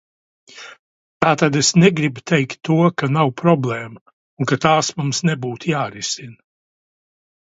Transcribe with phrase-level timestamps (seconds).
[1.25, 4.01] Tātad es negribu teikt to, ka nav problēmu
[4.45, 6.37] un ka tās mums nebūtu jārisina.